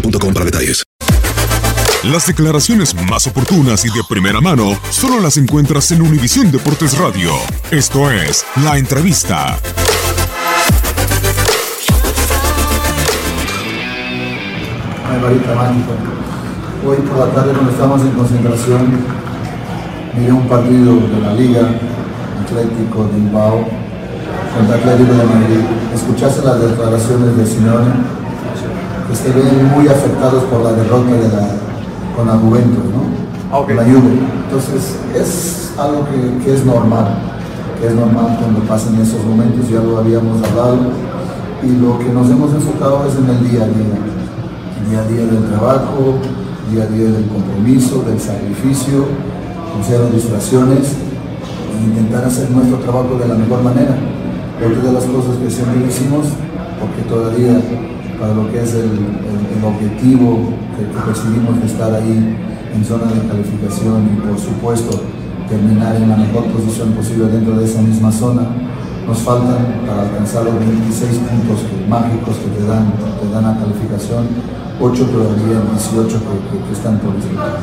[0.00, 0.84] boostmobile.com para detalles.
[2.04, 7.32] Las declaraciones más oportunas y de primera mano solo las encuentras en Univisión Deportes Radio.
[7.70, 9.58] Esto es La Entrevista.
[15.26, 15.92] Mágica.
[16.86, 19.00] Hoy por la tarde cuando estamos en concentración,
[20.14, 21.68] miré un partido de la Liga
[22.44, 23.66] Atlético de Bilbao
[24.56, 25.64] contra Atlético de Madrid.
[25.94, 27.92] Escuchaste las declaraciones de Simeone,
[29.08, 31.48] que se ven muy afectados por la derrota de la,
[32.16, 33.64] con la Juventus, ¿no?
[33.64, 34.18] Con la Juve.
[34.44, 37.06] Entonces es algo que, que es normal,
[37.80, 40.78] que es normal cuando pasan esos momentos, ya lo habíamos hablado,
[41.62, 44.16] y lo que nos hemos enfocado es en el día a día
[44.88, 46.18] día a día del trabajo,
[46.70, 49.04] día a día del compromiso, del sacrificio,
[49.72, 50.94] con cero distracciones
[51.74, 53.96] e intentar hacer nuestro trabajo de la mejor manera.
[54.58, 56.26] Otra de las cosas que siempre decimos,
[56.80, 57.60] porque todavía
[58.18, 58.90] para lo que es el,
[59.64, 62.36] objetivo que, que perseguimos de estar ahí
[62.74, 65.00] en zona de calificación y por supuesto
[65.48, 68.42] terminar en la mejor posición posible dentro de esa misma zona,
[69.06, 74.26] nos faltan para alcanzar los 26 puntos mágicos que te dan, te dan la calificación,
[74.80, 76.20] 8 todavía, 18
[76.66, 77.62] que, están por disputar.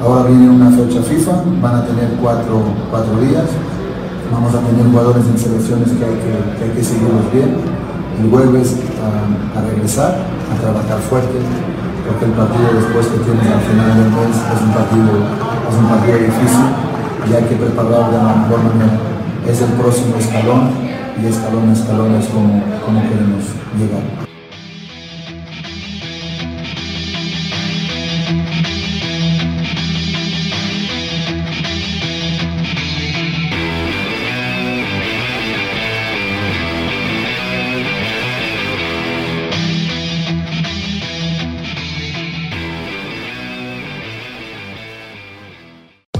[0.00, 3.48] Ahora viene una fecha FIFA, van a tener cuatro, cuatro días,
[4.32, 7.81] vamos a tener jugadores en selecciones que hay que, hay que seguirlos bien.
[8.20, 10.18] El jueves a, a regresar,
[10.50, 11.38] a trabajar fuerte,
[12.06, 15.12] porque el partido después que tienes al final del mes es un partido,
[15.70, 16.66] es un partido difícil
[17.28, 18.98] y hay que prepararlo de la mejor manera.
[19.46, 20.70] Es el próximo escalón
[21.20, 23.44] y escalón a escalón es como queremos
[23.78, 24.31] llegar.